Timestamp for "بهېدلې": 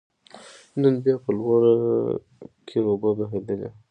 3.17-3.69